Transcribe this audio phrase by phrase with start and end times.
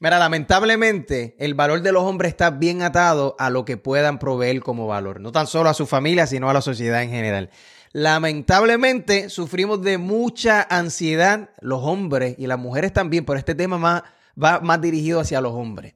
[0.00, 4.60] Mira, lamentablemente el valor de los hombres está bien atado a lo que puedan proveer
[4.60, 7.50] como valor, no tan solo a su familia, sino a la sociedad en general.
[7.92, 14.02] Lamentablemente sufrimos de mucha ansiedad los hombres y las mujeres también, pero este tema más,
[14.40, 15.94] va más dirigido hacia los hombres.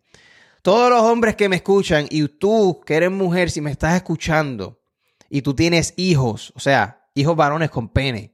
[0.63, 4.81] Todos los hombres que me escuchan y tú que eres mujer, si me estás escuchando
[5.29, 8.32] y tú tienes hijos, o sea, hijos varones con pene,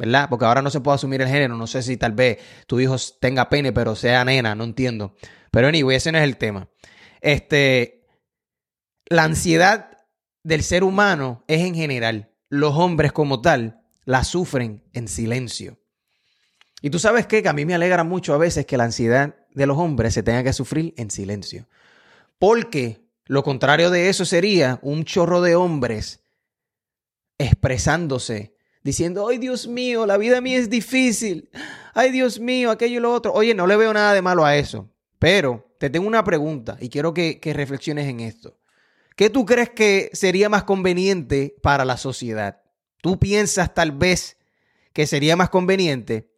[0.00, 0.30] ¿verdad?
[0.30, 1.58] Porque ahora no se puede asumir el género.
[1.58, 5.14] No sé si tal vez tu hijo tenga pene, pero sea nena, no entiendo.
[5.50, 6.70] Pero anyway, ese no es el tema.
[7.20, 8.06] Este,
[9.10, 9.98] la ansiedad
[10.42, 12.32] del ser humano es en general.
[12.48, 15.78] Los hombres como tal la sufren en silencio.
[16.80, 17.42] Y tú sabes qué?
[17.42, 20.22] que a mí me alegra mucho a veces que la ansiedad de los hombres se
[20.22, 21.68] tenga que sufrir en silencio.
[22.38, 26.24] Porque lo contrario de eso sería un chorro de hombres
[27.36, 31.50] expresándose diciendo, ay Dios mío, la vida mía es difícil,
[31.94, 33.32] ay Dios mío, aquello y lo otro.
[33.32, 36.88] Oye, no le veo nada de malo a eso, pero te tengo una pregunta y
[36.88, 38.58] quiero que, que reflexiones en esto.
[39.16, 42.62] ¿Qué tú crees que sería más conveniente para la sociedad?
[43.02, 44.38] ¿Tú piensas tal vez
[44.92, 46.30] que sería más conveniente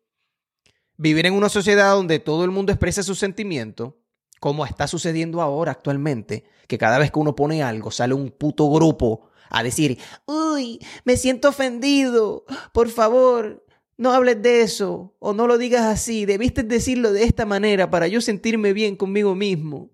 [0.96, 3.94] vivir en una sociedad donde todo el mundo expresa sus sentimientos,
[4.40, 8.70] como está sucediendo ahora actualmente, que cada vez que uno pone algo sale un puto
[8.70, 13.64] grupo a decir, uy, me siento ofendido, por favor,
[13.98, 18.08] no hables de eso o no lo digas así, debiste decirlo de esta manera para
[18.08, 19.90] yo sentirme bien conmigo mismo.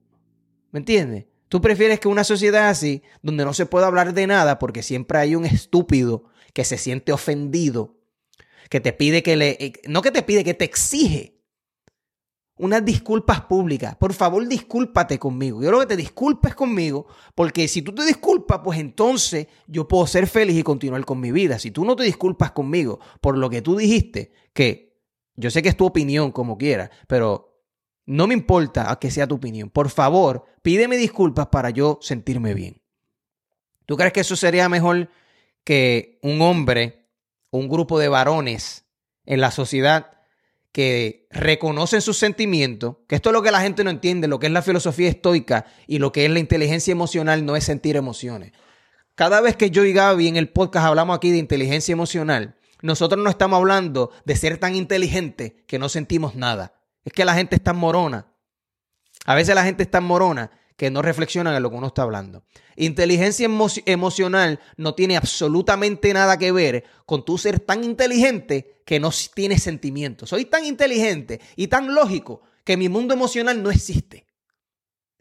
[0.71, 1.27] ¿Me entiendes?
[1.49, 5.19] Tú prefieres que una sociedad así, donde no se pueda hablar de nada porque siempre
[5.19, 7.97] hay un estúpido que se siente ofendido,
[8.71, 11.38] que te pide que le, eh, no que te pide, que te exige
[12.59, 13.97] unas disculpas públicas.
[13.97, 15.63] Por favor, discúlpate conmigo.
[15.63, 20.07] Yo creo que te disculpes conmigo, porque si tú te disculpas, pues entonces yo puedo
[20.07, 21.59] ser feliz y continuar con mi vida.
[21.59, 24.99] Si tú no te disculpas conmigo por lo que tú dijiste, que
[25.37, 27.63] yo sé que es tu opinión como quieras, pero
[28.07, 29.71] no me importa a que sea tu opinión.
[29.71, 32.83] Por favor, pídeme disculpas para yo sentirme bien.
[33.87, 35.11] ¿Tú crees que eso sería mejor
[35.63, 37.09] que un hombre,
[37.51, 38.87] un grupo de varones
[39.25, 40.18] en la sociedad
[40.73, 44.47] que reconocen sus sentimientos, que esto es lo que la gente no entiende, lo que
[44.47, 48.53] es la filosofía estoica y lo que es la inteligencia emocional no es sentir emociones.
[49.15, 53.23] Cada vez que yo y Gaby en el podcast hablamos aquí de inteligencia emocional, nosotros
[53.23, 56.75] no estamos hablando de ser tan inteligentes que no sentimos nada.
[57.05, 58.33] Es que la gente está morona.
[59.25, 62.45] A veces la gente está morona que no reflexionan en lo que uno está hablando.
[62.77, 63.49] Inteligencia
[63.85, 69.59] emocional no tiene absolutamente nada que ver con tu ser tan inteligente que no tiene
[69.59, 70.31] sentimientos.
[70.31, 74.27] Soy tan inteligente y tan lógico que mi mundo emocional no existe.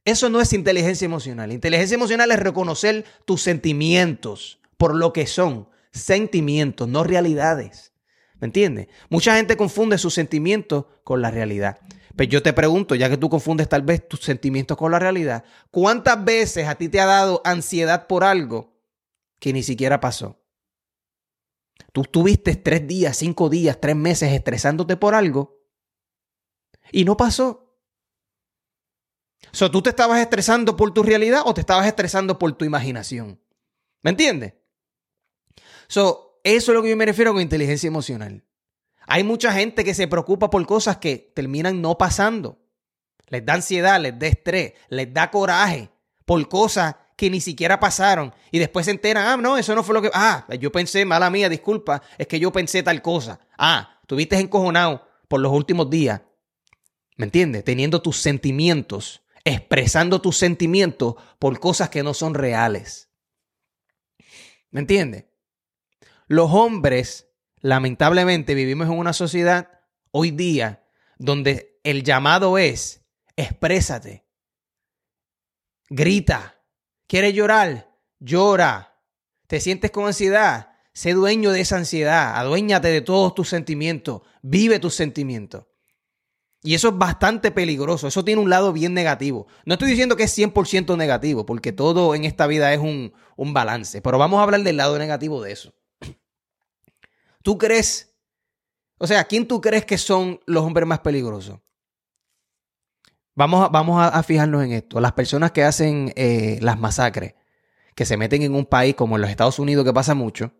[0.06, 1.52] Eso no es inteligencia emocional.
[1.52, 7.94] Inteligencia emocional es reconocer tus sentimientos por lo que son, sentimientos, no realidades.
[8.40, 8.88] ¿Me entiendes?
[9.10, 11.80] Mucha gente confunde sus sentimientos con la realidad.
[12.16, 15.44] Pero yo te pregunto, ya que tú confundes tal vez tus sentimientos con la realidad,
[15.72, 18.76] ¿cuántas veces a ti te ha dado ansiedad por algo
[19.40, 20.40] que ni siquiera pasó?
[21.94, 25.64] Tú estuviste tres días, cinco días, tres meses estresándote por algo
[26.92, 27.76] y no pasó.
[29.52, 33.40] So, ¿Tú te estabas estresando por tu realidad o te estabas estresando por tu imaginación?
[34.02, 34.56] ¿Me entiendes?
[35.88, 38.44] So, eso es lo que yo me refiero con inteligencia emocional.
[39.06, 42.60] Hay mucha gente que se preocupa por cosas que terminan no pasando.
[43.28, 45.90] Les da ansiedad, les da estrés, les da coraje
[46.26, 49.96] por cosas que ni siquiera pasaron y después se enteran, ah, no, eso no fue
[49.96, 53.40] lo que, ah, yo pensé, mala mía, disculpa, es que yo pensé tal cosa.
[53.58, 56.22] Ah, tuviste encojonado por los últimos días.
[57.18, 57.64] ¿Me entiendes?
[57.64, 63.10] Teniendo tus sentimientos, expresando tus sentimientos por cosas que no son reales.
[64.70, 65.26] ¿Me entiendes?
[66.28, 67.30] Los hombres
[67.62, 69.70] lamentablemente vivimos en una sociedad
[70.12, 70.84] hoy día
[71.18, 73.06] donde el llamado es
[73.38, 74.26] exprésate,
[75.90, 76.62] grita,
[77.08, 79.00] quieres llorar, llora,
[79.48, 84.80] te sientes con ansiedad, sé dueño de esa ansiedad, aduéñate de todos tus sentimientos, vive
[84.80, 85.66] tus sentimientos.
[86.64, 89.48] Y eso es bastante peligroso, eso tiene un lado bien negativo.
[89.66, 93.54] No estoy diciendo que es 100% negativo, porque todo en esta vida es un, un
[93.54, 95.77] balance, pero vamos a hablar del lado negativo de eso.
[97.48, 98.14] ¿Tú crees?
[98.98, 101.62] O sea, ¿quién tú crees que son los hombres más peligrosos?
[103.36, 105.00] Vamos a, vamos a, fijarnos en esto.
[105.00, 107.36] Las personas que hacen eh, las masacres,
[107.96, 110.52] que se meten en un país como en los Estados Unidos, que pasa mucho,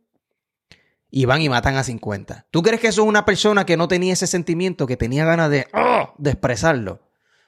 [1.12, 2.48] y van y matan a 50.
[2.52, 5.50] ¿Tú crees que eso es una persona que no tenía ese sentimiento, que tenía ganas
[5.50, 6.14] de, ¡oh!
[6.18, 7.02] de expresarlo?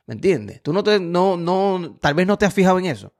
[0.06, 0.62] ¿Me entiendes?
[0.62, 3.14] Tú no te, no, no, tal vez no te has fijado en eso.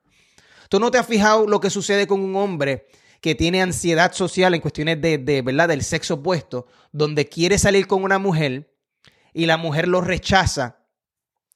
[0.68, 2.88] Tú no te has fijado lo que sucede con un hombre
[3.22, 5.68] que tiene ansiedad social en cuestiones de, de, ¿verdad?
[5.68, 8.74] del sexo opuesto, donde quiere salir con una mujer
[9.34, 10.78] y la mujer lo rechaza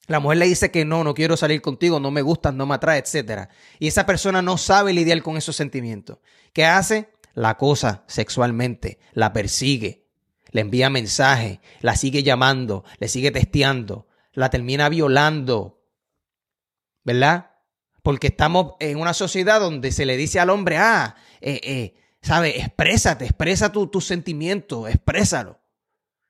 [0.06, 2.74] La mujer le dice que no, no quiero salir contigo, no me gustas, no me
[2.74, 3.48] atrae, etc.
[3.78, 6.18] Y esa persona no sabe lidiar con esos sentimientos.
[6.52, 7.08] ¿Qué hace?
[7.32, 10.06] La cosa sexualmente, la persigue,
[10.50, 15.82] le envía mensajes, la sigue llamando, le sigue testeando, la termina violando.
[17.02, 17.50] ¿Verdad?
[18.02, 22.58] Porque estamos en una sociedad donde se le dice al hombre, ah, eh, eh, ¿sabe?
[22.58, 25.60] Exprésate, expresa tus tu sentimientos, exprésalo.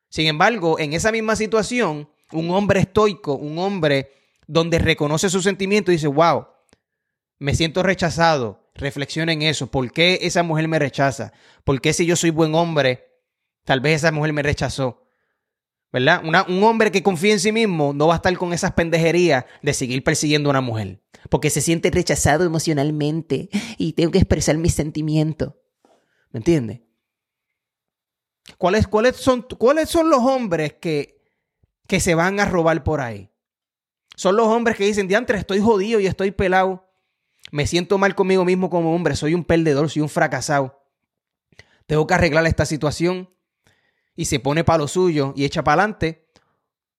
[0.09, 4.11] Sin embargo, en esa misma situación, un hombre estoico, un hombre
[4.45, 6.47] donde reconoce sus sentimientos y dice, wow,
[7.39, 8.69] me siento rechazado.
[8.75, 9.67] Reflexiona en eso.
[9.67, 11.31] ¿Por qué esa mujer me rechaza?
[11.63, 13.07] ¿Por qué si yo soy buen hombre,
[13.63, 15.04] tal vez esa mujer me rechazó?
[15.95, 16.23] ¿Verdad?
[16.49, 19.73] un hombre que confía en sí mismo no va a estar con esas pendejerías de
[19.73, 21.01] seguir persiguiendo a una mujer.
[21.29, 25.53] Porque se siente rechazado emocionalmente y tengo que expresar mis sentimientos.
[26.31, 26.81] ¿Me entiendes?
[28.57, 31.15] ¿Cuáles, cuáles, son, ¿Cuáles son los hombres que
[31.87, 33.31] que se van a robar por ahí.
[34.15, 36.89] Son los hombres que dicen, diantre, estoy jodido y estoy pelado.
[37.51, 40.83] Me siento mal conmigo mismo como hombre, soy un perdedor, soy un fracasado.
[41.85, 43.29] Tengo que arreglar esta situación.
[44.15, 46.25] Y se pone para lo suyo y echa para adelante.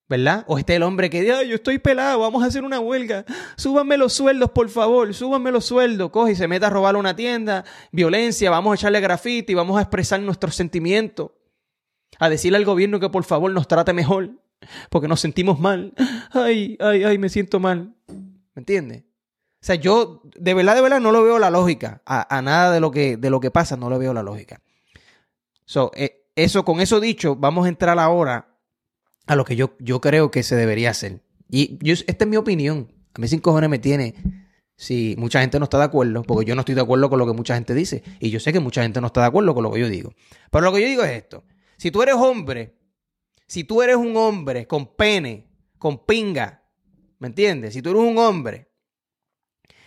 [0.08, 0.44] ¿Verdad?
[0.46, 3.24] O este el hombre que dice, yo estoy pelado, vamos a hacer una huelga.
[3.56, 6.10] Súbanme los sueldos, por favor, súbanme los sueldos.
[6.10, 9.80] Coge y se mete a robar una tienda, violencia, vamos a echarle grafiti, vamos a
[9.80, 11.32] expresar nuestros sentimientos.
[12.20, 14.30] A decirle al gobierno que por favor nos trate mejor
[14.90, 15.92] porque nos sentimos mal.
[16.32, 17.94] Ay, ay, ay, me siento mal.
[18.08, 19.02] ¿Me entiendes?
[19.02, 22.02] O sea, yo de verdad, de verdad no lo veo la lógica.
[22.06, 24.60] A, nada de lo, que, de lo que pasa no le veo la lógica.
[25.64, 28.56] So, eh, eso, con eso dicho, vamos a entrar ahora
[29.26, 31.22] a lo que yo, yo creo que se debería hacer.
[31.50, 32.92] Y yo, esta es mi opinión.
[33.14, 34.14] A mí sin cojones me tiene
[34.76, 37.26] si mucha gente no está de acuerdo, porque yo no estoy de acuerdo con lo
[37.26, 38.04] que mucha gente dice.
[38.20, 40.12] Y yo sé que mucha gente no está de acuerdo con lo que yo digo.
[40.50, 41.44] Pero lo que yo digo es esto.
[41.78, 42.76] Si tú eres hombre
[43.46, 45.46] si tú eres un hombre con pene,
[45.78, 46.64] con pinga,
[47.18, 47.74] ¿me entiendes?
[47.74, 48.72] Si tú eres un hombre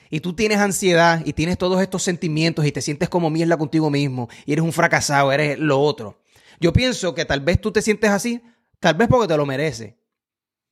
[0.10, 3.90] y tú tienes ansiedad y tienes todos estos sentimientos y te sientes como mierda contigo
[3.90, 6.22] mismo y eres un fracasado, eres lo otro.
[6.60, 8.42] Yo pienso que tal vez tú te sientes así,
[8.80, 9.96] tal vez porque te lo mereces.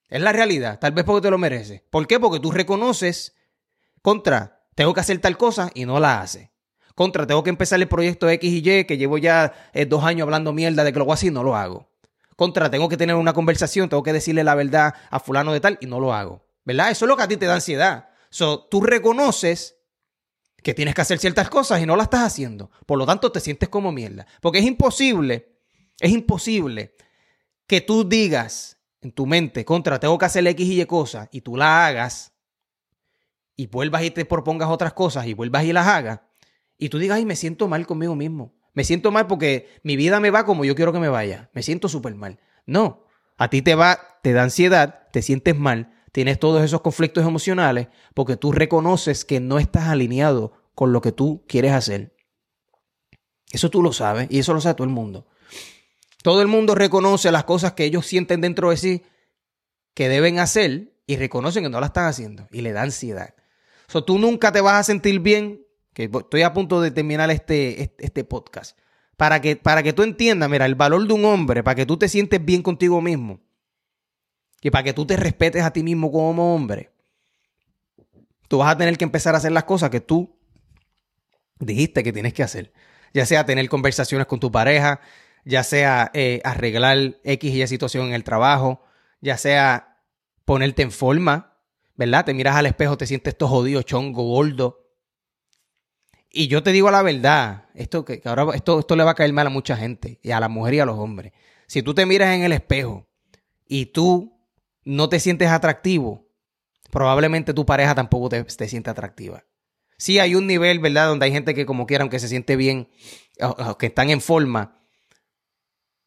[0.09, 1.81] Es la realidad, tal vez porque te lo mereces.
[1.89, 2.19] ¿Por qué?
[2.19, 3.35] Porque tú reconoces
[4.01, 6.49] contra, tengo que hacer tal cosa y no la haces.
[6.95, 10.23] Contra, tengo que empezar el proyecto X y Y, que llevo ya eh, dos años
[10.23, 11.89] hablando mierda de que lo hago así y no lo hago
[12.37, 15.77] contra, tengo que tener una conversación, tengo que decirle la verdad a fulano de tal
[15.81, 16.45] y no lo hago.
[16.63, 16.91] ¿Verdad?
[16.91, 18.09] Eso es lo que a ti te da ansiedad.
[18.29, 19.75] So, tú reconoces
[20.61, 22.69] que tienes que hacer ciertas cosas y no las estás haciendo.
[22.85, 24.27] Por lo tanto, te sientes como mierda.
[24.39, 25.56] Porque es imposible,
[25.99, 26.95] es imposible
[27.65, 31.41] que tú digas en tu mente, contra, tengo que hacer X y Y cosas, y
[31.41, 32.33] tú la hagas,
[33.55, 36.21] y vuelvas y te propongas otras cosas, y vuelvas y las hagas,
[36.77, 38.53] y tú digas, ay, me siento mal conmigo mismo.
[38.73, 41.49] Me siento mal porque mi vida me va como yo quiero que me vaya.
[41.53, 42.39] Me siento súper mal.
[42.67, 43.05] No,
[43.35, 47.87] a ti te va, te da ansiedad, te sientes mal, tienes todos esos conflictos emocionales
[48.13, 52.15] porque tú reconoces que no estás alineado con lo que tú quieres hacer.
[53.51, 55.25] Eso tú lo sabes y eso lo sabe todo el mundo.
[56.27, 59.03] Todo el mundo reconoce las cosas que ellos sienten dentro de sí
[59.93, 63.33] que deben hacer y reconocen que no las están haciendo y le da ansiedad.
[63.87, 67.93] So, tú nunca te vas a sentir bien que estoy a punto de terminar este,
[67.97, 68.77] este, podcast,
[69.15, 71.95] para que, para que tú entiendas, mira, el valor de un hombre, para que tú
[71.95, 73.39] te sientes bien contigo mismo
[74.61, 76.91] y para que tú te respetes a ti mismo como hombre,
[78.49, 80.37] tú vas a tener que empezar a hacer las cosas que tú
[81.57, 82.73] dijiste que tienes que hacer.
[83.13, 84.99] Ya sea tener conversaciones con tu pareja,
[85.47, 88.83] ya sea eh, arreglar X y Y situación en el trabajo,
[89.21, 90.01] ya sea
[90.43, 91.57] ponerte en forma,
[91.95, 92.25] ¿verdad?
[92.25, 94.87] Te miras al espejo, te sientes todo jodido, chongo, gordo,
[96.29, 99.31] y yo te digo la verdad, esto que, ahora esto, esto le va a caer
[99.31, 101.31] mal a mucha gente, y a la mujer y a los hombres.
[101.65, 103.07] Si tú te miras en el espejo
[103.65, 104.37] y tú
[104.83, 106.27] no te sientes atractivo,
[106.91, 109.45] probablemente tu pareja tampoco te, te siente atractiva.
[109.97, 111.07] Sí hay un nivel, ¿verdad?
[111.07, 112.89] Donde hay gente que como quiera, aunque se siente bien,
[113.79, 114.76] que están en forma,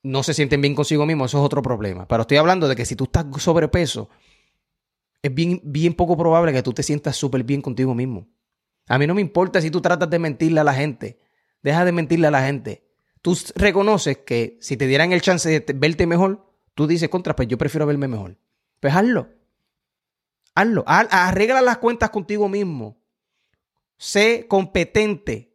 [0.02, 2.06] no se sienten bien consigo mismo, eso es otro problema.
[2.06, 4.08] Pero estoy hablando de que si tú estás sobrepeso,
[5.22, 8.28] es bien, bien poco probable que tú te sientas súper bien contigo mismo.
[8.88, 11.18] A mí no me importa si tú tratas de mentirle a la gente.
[11.62, 12.84] Deja de mentirle a la gente.
[13.22, 17.48] Tú reconoces que si te dieran el chance de verte mejor, tú dices, contra, pues
[17.48, 18.38] yo prefiero verme mejor.
[18.80, 19.28] Pues hazlo.
[20.54, 20.84] Hazlo.
[20.86, 22.98] Arregla las cuentas contigo mismo.
[23.98, 25.54] Sé competente.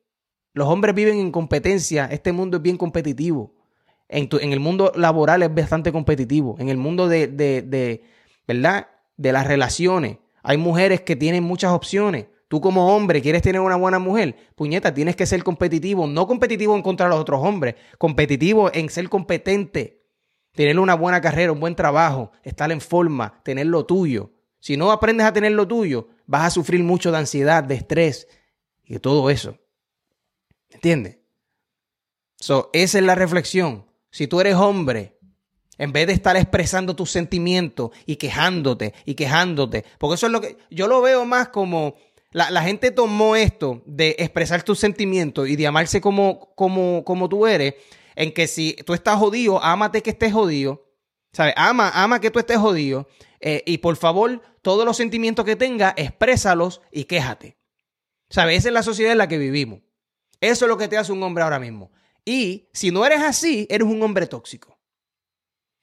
[0.53, 2.05] Los hombres viven en competencia.
[2.05, 3.54] Este mundo es bien competitivo.
[4.07, 6.55] En, en el mundo laboral es bastante competitivo.
[6.59, 8.03] En el mundo de, de, de,
[8.47, 8.87] ¿verdad?
[9.17, 10.17] De las relaciones.
[10.43, 12.27] Hay mujeres que tienen muchas opciones.
[12.47, 16.75] Tú como hombre quieres tener una buena mujer, puñeta, tienes que ser competitivo, no competitivo
[16.75, 20.03] en contra de los otros hombres, competitivo en ser competente,
[20.53, 24.31] tener una buena carrera, un buen trabajo, estar en forma, tener lo tuyo.
[24.59, 28.27] Si no aprendes a tener lo tuyo, vas a sufrir mucho de ansiedad, de estrés
[28.83, 29.57] y de todo eso.
[30.69, 31.17] ¿Entiendes?
[32.35, 33.84] So, esa es la reflexión.
[34.15, 35.19] Si tú eres hombre,
[35.77, 40.39] en vez de estar expresando tus sentimientos y quejándote y quejándote, porque eso es lo
[40.39, 41.95] que yo lo veo más como
[42.31, 47.45] la, gente tomó esto de expresar tus sentimientos y de amarse como, como, como tú
[47.45, 47.73] eres,
[48.15, 50.85] en que si tú estás jodido, ámate que estés jodido,
[51.33, 51.53] ¿sabes?
[51.57, 53.09] Ama, ama que tú estés jodido
[53.41, 57.57] eh, y por favor, todos los sentimientos que tengas, exprésalos y quéjate.
[58.29, 58.59] ¿Sabes?
[58.59, 59.81] Esa es la sociedad en la que vivimos.
[60.39, 61.91] Eso es lo que te hace un hombre ahora mismo.
[62.25, 64.71] Y si no eres así, eres un hombre tóxico.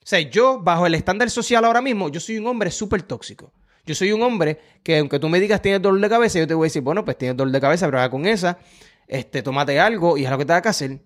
[0.03, 3.53] O sea, yo, bajo el estándar social ahora mismo, yo soy un hombre súper tóxico.
[3.87, 6.55] Yo soy un hombre que, aunque tú me digas tienes dolor de cabeza, yo te
[6.55, 8.59] voy a decir, bueno, pues tienes dolor de cabeza, pero con esa,
[9.07, 11.05] este, tómate algo y es lo que te da que hacer.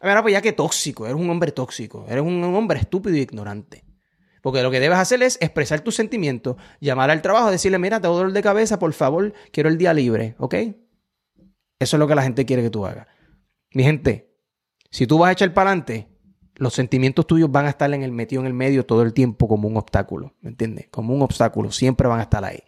[0.00, 3.20] A ver, pues ya que tóxico, eres un hombre tóxico, eres un hombre estúpido y
[3.20, 3.84] ignorante.
[4.42, 8.16] Porque lo que debes hacer es expresar tus sentimientos, llamar al trabajo, decirle, mira, tengo
[8.16, 10.54] dolor de cabeza, por favor, quiero el día libre, ¿ok?
[11.78, 13.06] Eso es lo que la gente quiere que tú hagas.
[13.72, 14.33] Mi gente,
[14.94, 16.06] si tú vas a echar para adelante,
[16.54, 19.48] los sentimientos tuyos van a estar en el metido en el medio todo el tiempo
[19.48, 20.86] como un obstáculo, ¿me entiendes?
[20.88, 22.62] Como un obstáculo, siempre van a estar ahí.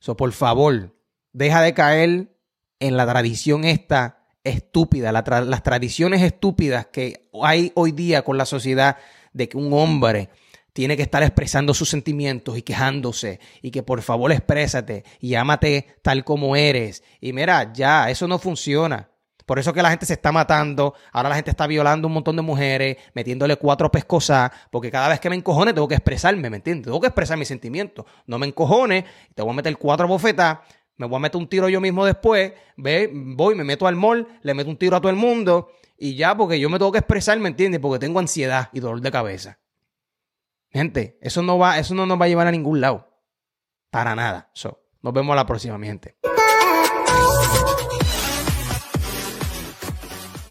[0.00, 0.96] So, por favor,
[1.32, 2.36] deja de caer
[2.80, 8.96] en la tradición esta estúpida, las tradiciones estúpidas que hay hoy día con la sociedad
[9.32, 10.28] de que un hombre
[10.72, 15.86] tiene que estar expresando sus sentimientos y quejándose y que por favor exprésate y ámate
[16.02, 17.04] tal como eres.
[17.20, 19.08] Y mira, ya, eso no funciona.
[19.48, 20.92] Por eso que la gente se está matando.
[21.10, 25.20] Ahora la gente está violando un montón de mujeres, metiéndole cuatro pescosas, porque cada vez
[25.20, 26.84] que me encojone tengo que expresarme, ¿me entiendes?
[26.84, 28.04] Tengo que expresar mis sentimientos.
[28.26, 30.58] No me encojone, te voy a meter cuatro bofetas,
[30.98, 34.28] me voy a meter un tiro yo mismo después, ve, voy, me meto al mall,
[34.42, 36.98] le meto un tiro a todo el mundo y ya, porque yo me tengo que
[36.98, 37.80] expresar, ¿me entiendes?
[37.80, 39.60] Porque tengo ansiedad y dolor de cabeza.
[40.68, 43.08] Gente, eso no va, eso no nos va a llevar a ningún lado.
[43.88, 44.50] Para nada.
[44.52, 46.18] So, nos vemos la próxima, mi gente.